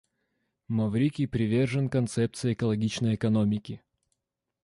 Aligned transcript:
Маврикий 0.67 1.27
привержен 1.27 1.87
концепции 1.87 2.53
экологичной 2.53 3.13
экономики. 3.13 3.83